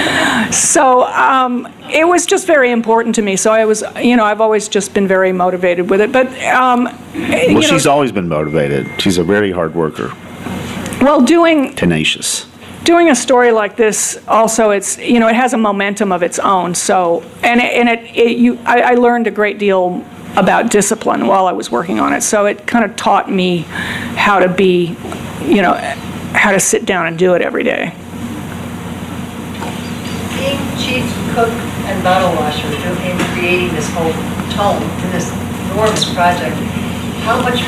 [0.51, 3.37] So um, it was just very important to me.
[3.37, 6.13] So I was, you know, I've always just been very motivated with it.
[6.13, 8.87] But um, you Well, know, she's always been motivated.
[9.01, 10.13] She's a very hard worker,
[11.01, 12.47] well, doing tenacious.
[12.85, 16.39] doing a story like this also it's you know it has a momentum of its
[16.39, 16.75] own.
[16.75, 20.05] So and it, and it, it you I, I learned a great deal
[20.37, 22.23] about discipline while I was working on it.
[22.23, 23.59] So it kind of taught me
[24.17, 24.97] how to be,
[25.43, 25.75] you know,
[26.35, 27.93] how to sit down and do it every day.
[30.37, 31.05] Being chief
[31.39, 31.55] cook
[31.87, 34.11] and bottle washer in creating this whole
[34.59, 35.31] tone in this
[35.71, 36.57] enormous project,
[37.23, 37.63] how much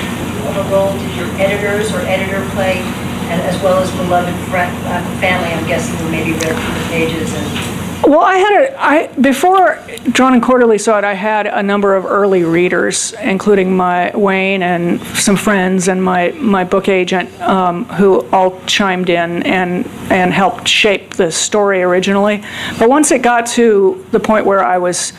[0.50, 2.83] of a role did your editors or editor play,
[3.30, 6.88] and as well as beloved friend, uh, family, I'm guessing, who maybe read through the
[6.90, 9.78] pages and Well, I had a, I, before
[10.10, 14.62] Drawn and Quarterly saw it, I had a number of early readers, including my Wayne
[14.62, 20.32] and some friends and my, my book agent, um, who all chimed in and, and
[20.32, 22.42] helped shape the story originally.
[22.78, 25.12] But once it got to the point where I was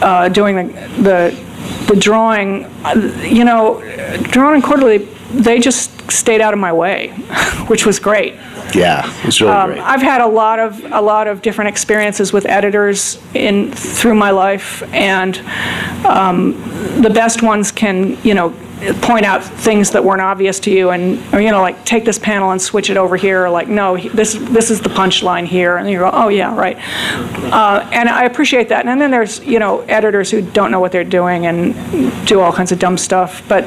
[0.00, 3.80] uh, doing the, the, the drawing, uh, you know,
[4.30, 7.08] Drawn and Quarterly, they just stayed out of my way,
[7.68, 8.34] which was great.
[8.74, 9.80] Yeah, it's really Um, great.
[9.80, 14.30] I've had a lot of a lot of different experiences with editors in through my
[14.30, 15.38] life, and
[16.06, 16.52] um,
[17.02, 18.54] the best ones can you know
[19.00, 22.18] point out things that weren't obvious to you, and or, you know like take this
[22.18, 25.76] panel and switch it over here, or like no, this this is the punchline here,
[25.76, 26.76] and you go oh yeah right,
[27.52, 28.86] uh, and I appreciate that.
[28.86, 31.74] And then there's you know editors who don't know what they're doing and
[32.26, 33.64] do all kinds of dumb stuff, but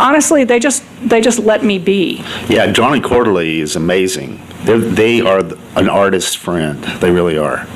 [0.00, 2.22] honestly they just they just let me be.
[2.48, 4.40] Yeah, Drawn and Quarterly is amazing.
[4.64, 5.38] They're, they are
[5.76, 6.82] an artist's friend.
[7.00, 7.66] They really are.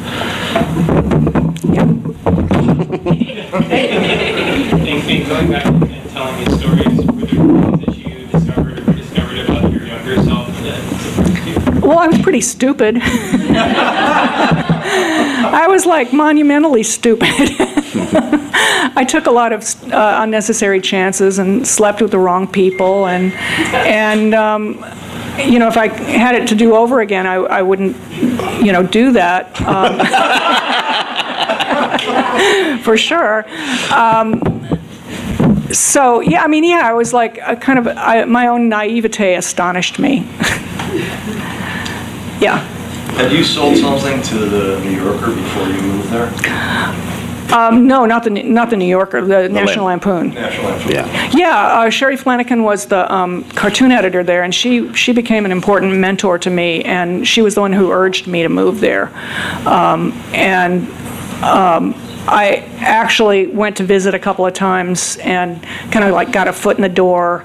[3.92, 9.38] Thanks, Going back and telling these stories, were there things that you discovered or discovered
[9.40, 10.82] about your younger self that
[11.46, 11.80] you?
[11.86, 12.98] Well, I was pretty stupid.
[15.54, 17.28] I was like monumentally stupid.
[18.94, 23.32] I took a lot of uh, unnecessary chances and slept with the wrong people, and
[23.32, 24.84] and um,
[25.38, 27.96] you know, if I had it to do over again, I, I wouldn't,
[28.62, 29.98] you know, do that um,
[32.82, 33.44] for sure.
[33.92, 34.40] Um,
[35.72, 39.34] so yeah, I mean, yeah, I was like, a kind of, I, my own naivete
[39.34, 40.18] astonished me.
[42.40, 42.58] yeah.
[43.16, 47.11] Had you sold something to the New Yorker before you moved there?
[47.52, 50.30] Um, no, not the not the New Yorker, the, National Lampoon.
[50.30, 50.90] National Lampoon.
[50.92, 51.30] Yeah.
[51.34, 55.52] Yeah, uh, Shary Flenniken was the um, cartoon editor there, and she she became an
[55.52, 59.10] important mentor to me, and she was the one who urged me to move there,
[59.66, 60.88] um, and.
[61.42, 65.60] Um, I actually went to visit a couple of times and
[65.90, 67.44] kind of like got a foot in the door,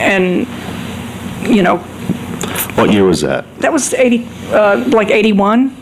[0.00, 0.48] and
[1.48, 1.78] you know
[2.74, 3.44] What year was that?
[3.60, 5.72] that was eighty, uh, like eighty-one.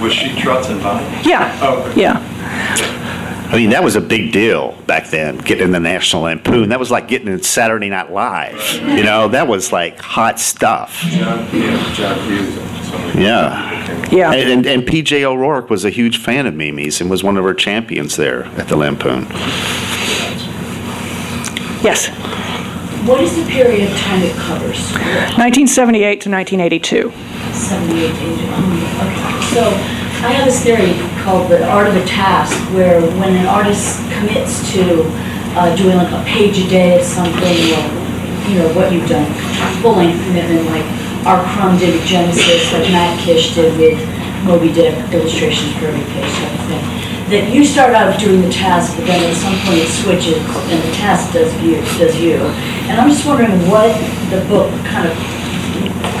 [0.00, 1.04] Was she Trots and Bonnie?
[1.22, 1.58] Yeah.
[1.60, 2.00] Oh, okay.
[2.00, 2.27] Yeah.
[3.50, 6.68] I mean, that was a big deal back then, getting in the National Lampoon.
[6.68, 8.60] That was like getting in Saturday Night Live.
[8.82, 11.00] You know, that was like hot stuff.
[11.08, 12.54] John, yeah, John Hughes.
[13.16, 14.08] Yeah.
[14.10, 14.32] Yeah.
[14.32, 17.44] And, and, and PJ O'Rourke was a huge fan of Mimi's and was one of
[17.44, 19.26] her champions there at the Lampoon.
[21.82, 22.08] Yes.
[23.06, 24.92] What is the period of time it covers?
[25.38, 27.12] 1978 to 1982.
[27.52, 28.38] 78 age.
[29.00, 29.40] Okay.
[29.54, 34.02] So I have this theory called the art of the task, where when an artist
[34.18, 35.06] commits to
[35.54, 37.86] uh, doing like a page a day of something, or
[38.50, 39.30] you know what you've done,
[39.78, 40.82] full length commitment, like
[41.24, 41.38] R.
[41.54, 44.02] Crumb did with Genesis, like Matt Kish did with
[44.42, 46.84] Moby Dick, illustrations for every page, type of thing.
[47.30, 50.82] That you start out doing the task, but then at some point it switches and
[50.82, 52.42] the task does you, does you.
[52.90, 53.94] And I'm just wondering what
[54.34, 55.37] the book kind of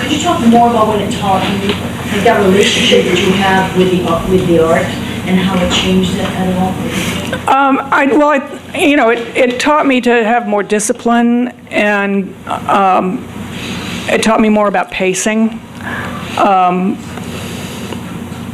[0.08, 3.76] could you talk more about what it taught you, like that relationship that you have
[3.76, 4.84] with the, with the art,
[5.26, 6.70] and how it changed it at all?
[7.54, 12.34] Um, I, well, I, you know, it, it taught me to have more discipline, and
[12.46, 13.22] um,
[14.08, 15.50] it taught me more about pacing,
[16.38, 16.94] um,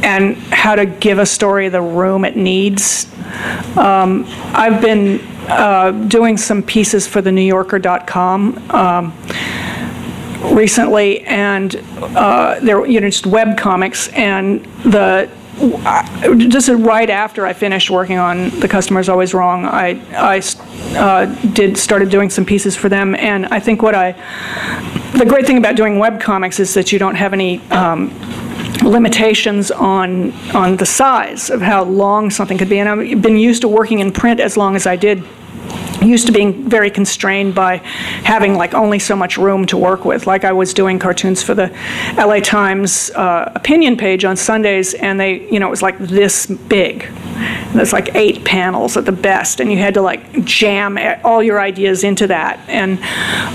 [0.03, 3.09] and how to give a story the room it needs.
[3.77, 8.71] Um, I've been uh, doing some pieces for the NewYorker.com.
[8.71, 9.13] Um,
[10.53, 15.29] recently, and uh, there you know, just web comics, and the
[16.47, 20.41] just right after I finished working on The Customer's Always Wrong, I, I
[20.97, 24.11] uh, did, started doing some pieces for them, and I think what I,
[25.17, 28.13] the great thing about doing web comics is that you don't have any um,
[28.83, 33.61] limitations on, on the size of how long something could be, and I've been used
[33.61, 35.23] to working in print as long as I did
[36.05, 37.77] used to being very constrained by
[38.23, 40.27] having like only so much room to work with.
[40.27, 41.67] Like I was doing cartoons for the
[42.17, 46.45] LA Times uh, opinion page on Sundays, and they, you know, it was like this
[46.45, 47.09] big.
[47.73, 51.59] There's like eight panels at the best, and you had to like jam all your
[51.59, 52.59] ideas into that.
[52.69, 52.99] And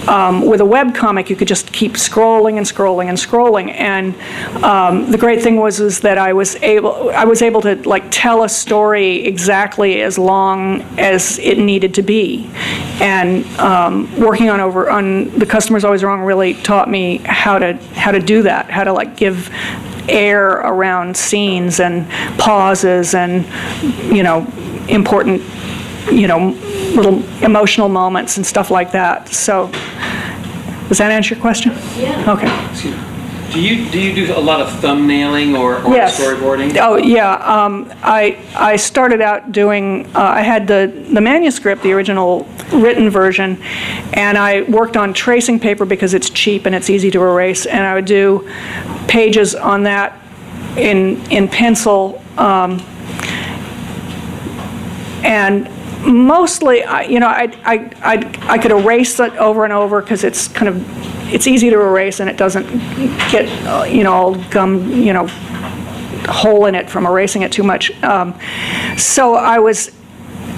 [0.09, 3.73] um, with a web comic, you could just keep scrolling and scrolling and scrolling.
[3.73, 4.15] And
[4.63, 8.05] um, the great thing was is that I was able, I was able to like
[8.11, 12.40] tell a story exactly as long as it needed to be.
[13.01, 17.75] And um, working on over on the customer's always wrong really taught me how to
[17.95, 19.51] how to do that, how to like give
[20.09, 23.47] air around scenes and pauses and
[24.13, 24.47] you know
[24.89, 25.43] important
[26.11, 26.51] you know
[26.95, 29.29] little emotional moments and stuff like that.
[29.29, 29.71] So
[30.89, 31.73] does that answer your question?
[31.97, 32.33] Yeah.
[32.33, 33.10] Okay.
[33.53, 36.21] Do you, do you do a lot of thumbnailing or, or Yes.
[36.21, 36.77] storyboarding?
[36.81, 37.35] Oh, yeah.
[37.35, 43.11] Um, I, I started out doing, uh, I had the, the manuscript, the original written
[43.11, 43.61] version,
[44.13, 47.85] and I worked on tracing paper because it's cheap and it's easy to erase, and
[47.85, 48.49] I would do
[49.09, 50.17] pages on that
[50.77, 52.23] in, in pencil.
[52.39, 52.81] Um,
[55.25, 55.69] and
[56.07, 60.25] mostly, I- you know, I, I, I, I could erase it over and over because
[60.25, 62.67] it's kind of, it's easy to erase and it doesn't
[63.31, 65.27] get, uh, you know, all gum, you know,
[66.29, 67.91] hole in it from erasing it too much.
[68.03, 68.39] Um,
[68.97, 69.91] so I was,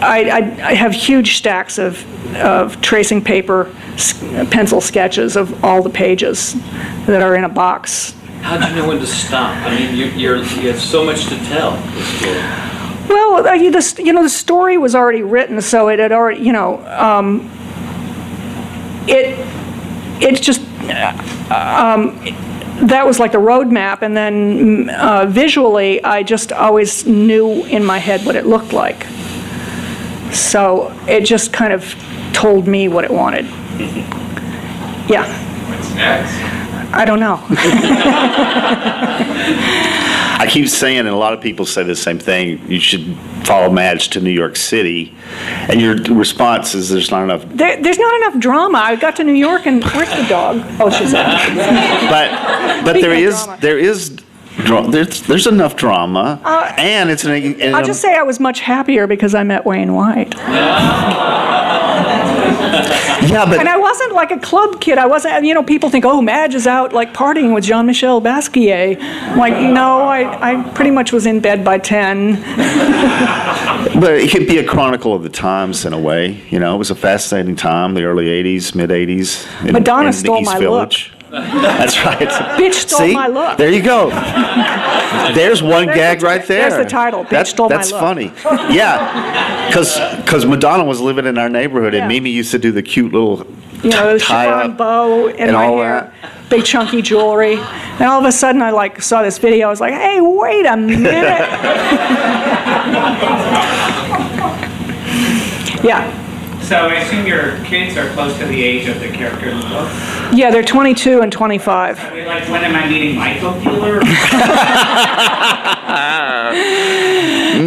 [0.01, 0.37] I, I,
[0.71, 2.05] I have huge stacks of,
[2.37, 4.19] of tracing paper, s-
[4.51, 6.55] pencil sketches of all the pages
[7.07, 8.13] that are in a box.
[8.41, 9.55] How do you know when to stop?
[9.65, 11.73] I mean, you, you're, you have so much to tell.
[13.13, 16.41] Well, uh, you, the, you know, the story was already written, so it had already,
[16.41, 17.51] you know, um,
[19.07, 19.37] it,
[20.23, 22.19] it's just, uh, um,
[22.89, 27.99] that was like the roadmap, and then uh, visually, I just always knew in my
[27.99, 29.05] head what it looked like.
[30.33, 31.95] So it just kind of
[32.33, 33.45] told me what it wanted.
[35.07, 35.27] Yeah.
[35.69, 36.33] What's next?
[36.95, 37.37] I don't know.
[40.43, 43.71] I keep saying, and a lot of people say the same thing, you should follow
[43.71, 45.15] Madge to New York City.
[45.69, 47.45] And your response is there's not enough.
[47.47, 48.79] There, there's not enough drama.
[48.79, 50.61] I got to New York and where's the dog?
[50.81, 51.39] Oh, she's out.
[52.11, 54.19] But, but there is, there is,
[54.65, 56.41] dra- there's, there's enough drama.
[56.45, 57.61] Uh, and it's an.
[57.61, 60.35] an I'll just say I was much happier because I met Wayne White.
[63.29, 64.99] yeah, but And I wasn't like a club kid.
[64.99, 68.21] I wasn't, you know, people think, oh, Madge is out like partying with Jean Michel
[68.21, 68.99] Basquiat.
[69.01, 72.43] I'm like, no, I, I pretty much was in bed by 10.
[73.83, 76.41] But it could be a chronicle of the times in a way.
[76.51, 79.67] You know, it was a fascinating time, the early 80s, mid 80s.
[79.67, 81.13] in- Madonna in stole my Village.
[81.33, 82.29] That's right.
[82.59, 83.15] Bitch stole See?
[83.15, 83.57] my look.
[83.57, 84.11] There you go.
[85.35, 86.69] There's one There's gag the- right there.
[86.71, 88.31] there's the title, Bitch That's, Stole My that's funny.
[88.71, 89.67] Yeah.
[89.69, 92.01] Because Madonna was living in our neighborhood, Yeah.
[92.01, 93.47] and Mimi used to do the cute little
[93.83, 96.13] You know, chiffon bow in and my all hair,
[96.51, 97.55] big chunky jewelry.
[97.55, 99.69] And all of a sudden I like saw this video.
[99.69, 101.07] I was like, hey, wait a minute.
[105.83, 106.19] yeah.
[106.63, 109.67] So I assume your kids are close to the age of the character in the
[109.67, 109.91] book?
[110.33, 111.99] Yeah, they're 22 and 25.
[111.99, 113.63] Are they like, when am I meeting my coke?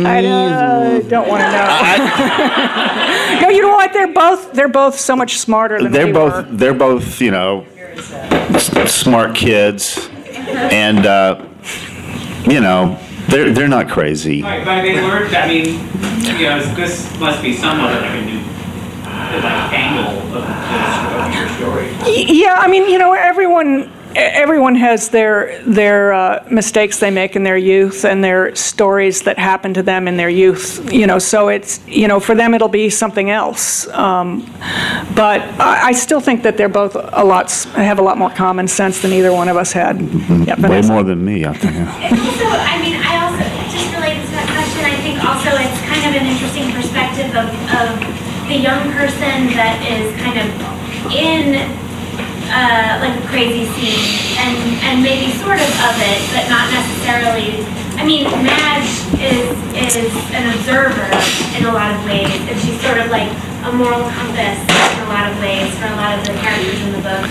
[0.08, 3.42] I uh, don't want to know.
[3.42, 3.94] no, you know what?
[3.94, 6.56] They're both they're both so much smarter than they're we both were.
[6.56, 7.66] they're both you know
[7.96, 11.46] s- smart kids and uh,
[12.46, 15.66] you know they're they're not crazy Right, but they learned, I mean,
[16.40, 18.40] you know, this must be somewhat like a new,
[19.44, 21.90] like, angle of, the- of your story.
[22.34, 27.44] Yeah, I mean, you know, everyone everyone has their their uh, mistakes they make in
[27.44, 30.90] their youth and their stories that happen to them in their youth.
[30.92, 33.88] You know, so it's you know for them it'll be something else.
[33.90, 34.46] Um,
[35.16, 38.68] but I, I still think that they're both a lot have a lot more common
[38.68, 40.00] sense than either one of us had.
[40.48, 41.74] Yeah, way more than me I think
[42.40, 46.04] So, I mean, I also, just related to that question, I think also it's kind
[46.08, 47.90] of an interesting perspective of, of
[48.48, 50.48] the young person that is kind of
[51.10, 51.58] in,
[52.54, 54.06] uh, like a crazy scene
[54.38, 57.66] and, and maybe sort of of it, but not necessarily.
[57.98, 61.08] I mean, Madge is, is an observer
[61.58, 63.32] in a lot of ways, and she's sort of like
[63.66, 66.92] a moral compass in a lot of ways for a lot of the characters in
[66.92, 67.26] the book.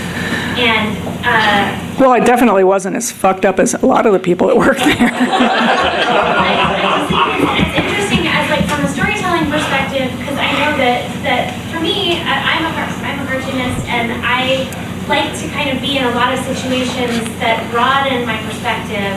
[0.57, 4.47] And, uh, Well, I definitely wasn't as fucked up as a lot of the people
[4.47, 5.11] that work there.
[15.07, 19.13] like to kind of be in a lot of situations that broaden my perspective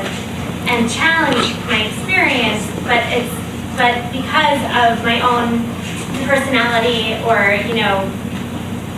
[0.68, 3.32] and challenge my experience, but it's,
[3.76, 5.64] but because of my own
[6.28, 8.04] personality or, you know,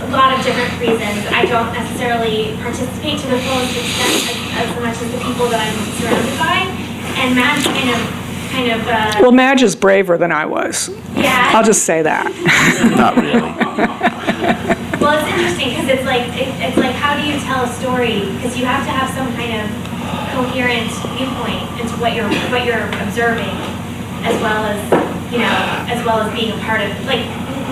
[0.03, 4.83] a lot of different reasons, I don't necessarily participate to the fullest extent as, as
[4.83, 6.67] much as the people that I'm surrounded by.
[7.23, 8.01] And Matt kind of,
[8.51, 10.89] kind of, uh, Well, Madge is braver than I was.
[11.15, 11.53] Yeah.
[11.55, 12.27] I'll just say that.
[12.97, 17.65] not really well, it's interesting because it's like, it, it's like, how do you tell
[17.65, 18.29] a story?
[18.37, 19.67] Because you have to have some kind of
[20.37, 23.57] coherent viewpoint into what you're, what you're observing,
[24.29, 24.79] as well as,
[25.33, 25.57] you know,
[25.89, 27.25] as well as being a part of, like,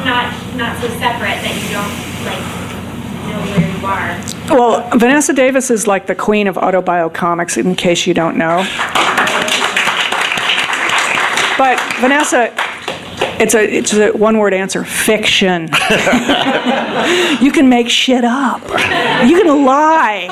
[0.08, 1.92] not, not so separate that you don't,
[2.24, 2.40] like,
[3.28, 4.16] know where you are.
[4.48, 8.64] Well, Vanessa Davis is like the queen of autobiocomics, in case you don't know.
[11.58, 12.54] But Vanessa,
[13.40, 15.62] it's a it's a one word answer: fiction.
[17.40, 18.62] you can make shit up.
[19.26, 20.28] You can lie,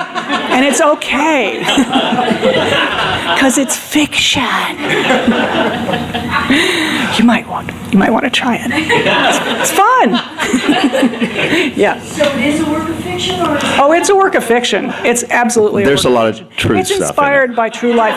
[0.50, 1.58] and it's okay
[3.34, 4.42] because it's fiction.
[7.26, 8.70] you might want you might want to try it.
[8.72, 10.10] It's, it's fun.
[11.76, 11.98] yeah.
[12.00, 13.58] So it is a work of fiction or?
[13.80, 14.92] Oh, it's a work of fiction.
[15.04, 15.82] It's absolutely.
[15.82, 17.08] there's a work lot of true It's stuff in it.
[17.08, 18.14] inspired by true life.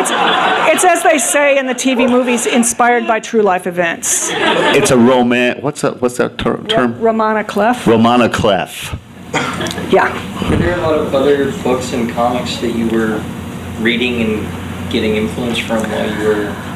[0.00, 0.10] It's,
[0.74, 4.30] it's as they say in the TV movies, inspired by true life events.
[4.32, 7.86] it's a romance what's that what's that ter- term roman à clef.
[7.86, 8.98] Romana Clef
[9.92, 10.08] Yeah.
[10.50, 13.22] Were there a lot of other books and comics that you were
[13.80, 16.75] reading and getting influence from while you were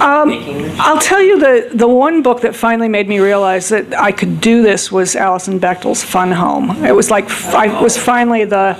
[0.00, 0.80] Um, this?
[0.80, 4.40] I'll tell you the the one book that finally made me realize that I could
[4.40, 6.84] do this was Alison Bechdel's Fun Home.
[6.84, 8.00] It was like I was oh.
[8.00, 8.74] finally the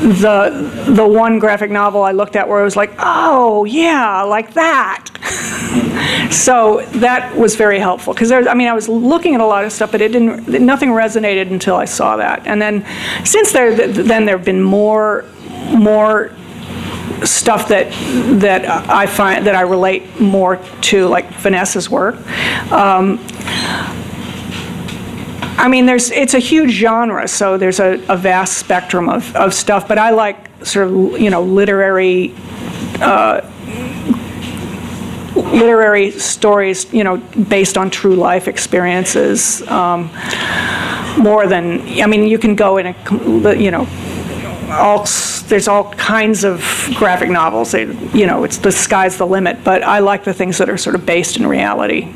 [0.00, 4.54] the the one graphic novel I looked at where I was like, oh yeah, like
[4.54, 5.10] that.
[6.30, 9.72] so that was very helpful because I mean I was looking at a lot of
[9.72, 12.46] stuff, but it didn't nothing resonated until I saw that.
[12.46, 12.86] And then
[13.24, 15.24] since there then there have been more
[15.70, 16.30] more
[17.24, 17.90] stuff that
[18.40, 22.16] that I find that I relate more to, like Vanessa's work.
[22.72, 23.18] Um,
[25.56, 29.54] I mean, there's, it's a huge genre, so there's a, a vast spectrum of, of
[29.54, 30.36] stuff, but I like
[30.66, 32.34] sort of, you know, literary,
[33.00, 33.40] uh,
[35.36, 40.10] literary stories, you know, based on true life experiences, um,
[41.18, 43.86] more than, I mean, you can go in a, you know,
[44.70, 46.60] all, s- there's all kinds of
[46.96, 50.58] graphic novels, they- you know, it's, the sky's the limit, but I like the things
[50.58, 52.12] that are sort of based in reality.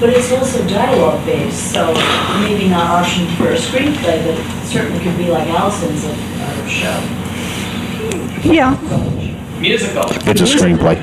[0.00, 1.92] But it's also dialogue based, so
[2.40, 6.68] maybe not optioned for a screenplay, but it certainly could be like Alison's of our
[6.68, 7.00] show.
[8.42, 8.76] Yeah.
[9.60, 10.02] Musical.
[10.28, 10.98] It's a screenplay.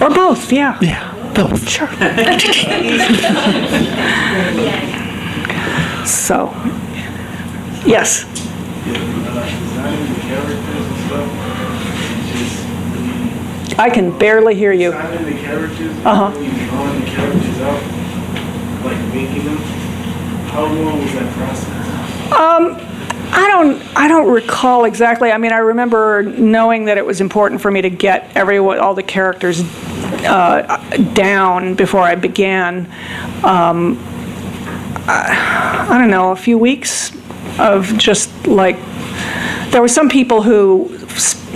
[0.00, 0.76] Or both, yeah.
[0.82, 1.13] Yeah,
[1.66, 1.88] Sure.
[6.06, 6.50] So,
[7.86, 8.24] yes.
[8.84, 11.28] Designing the characters and stuff,
[12.20, 14.90] it's just, I can barely hear you.
[14.92, 16.30] designing the characters, Uh-huh.
[16.38, 17.82] really drawing the characters out,
[18.84, 19.56] like making them.
[20.48, 22.32] How long was that process?
[22.32, 22.76] Um,
[23.32, 25.32] I don't, I don't recall exactly.
[25.32, 28.94] I mean, I remember knowing that it was important for me to get everyone, all
[28.94, 29.62] the characters
[30.24, 32.86] uh, down before I began.
[33.44, 33.98] Um,
[35.06, 37.12] I, I don't know, a few weeks
[37.58, 38.76] of just like,
[39.74, 40.86] there were some people who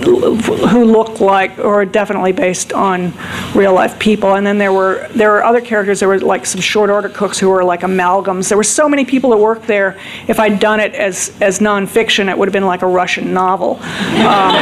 [0.03, 3.13] who looked like or definitely based on
[3.55, 6.59] real life people and then there were there were other characters there were like some
[6.59, 8.49] short order cooks who were like amalgams.
[8.49, 9.97] There were so many people that worked there.
[10.27, 13.77] If i'd done it as as nonfiction it would have been like a russian novel.
[13.79, 14.53] Um,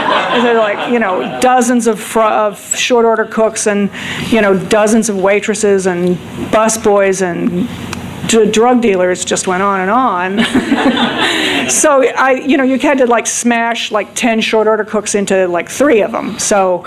[0.43, 3.89] they're like you know dozens of, fr- of short order cooks and
[4.28, 6.16] you know dozens of waitresses and
[6.51, 7.68] busboys and
[8.28, 10.39] d- drug dealers just went on and on
[11.69, 15.47] so I, you know, you had to like smash like ten short order cooks into
[15.47, 16.39] like three of them.
[16.39, 16.86] So,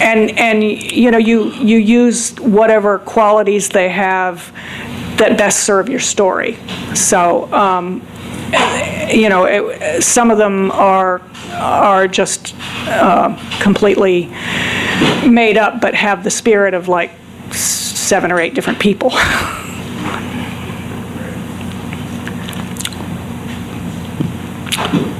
[0.00, 4.52] and and you know, you you use whatever qualities they have
[5.18, 6.58] that best serve your story.
[6.94, 8.06] So, um,
[9.08, 11.22] you know, it, some of them are
[11.52, 12.54] are just
[12.88, 14.26] uh, completely
[15.26, 17.12] made up, but have the spirit of like
[17.52, 19.12] seven or eight different people.